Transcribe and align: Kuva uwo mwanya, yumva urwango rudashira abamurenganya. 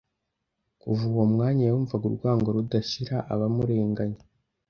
Kuva 0.81 1.01
uwo 1.11 1.23
mwanya, 1.33 1.63
yumva 1.71 1.93
urwango 2.09 2.47
rudashira 2.55 3.15
abamurenganya. 3.33 4.19